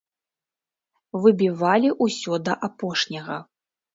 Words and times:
Выбівалі 1.25 1.89
ўсе 2.05 2.35
да 2.47 2.57
апошняга. 2.71 3.37